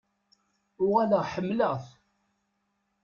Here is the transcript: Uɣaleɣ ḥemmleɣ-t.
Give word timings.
Uɣaleɣ 0.83 1.23
ḥemmleɣ-t. 1.31 1.85